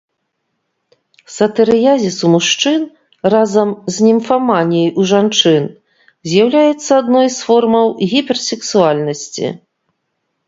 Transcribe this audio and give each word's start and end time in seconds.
Сатырыязіс 1.33 2.15
у 2.29 2.29
мужчын 2.35 2.81
разам 3.33 3.69
з 3.97 4.07
німфаманіяй 4.07 4.89
у 5.03 5.05
жанчын 5.11 5.63
з'яўляецца 6.31 6.91
адной 7.01 7.27
з 7.35 7.39
формаў 7.51 7.87
гіперсексуальнасці. 8.15 9.47